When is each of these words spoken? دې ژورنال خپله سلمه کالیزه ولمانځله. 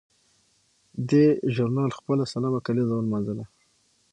دې 1.09 1.25
ژورنال 1.55 1.91
خپله 1.99 2.23
سلمه 2.31 2.59
کالیزه 2.65 2.93
ولمانځله. 2.95 3.45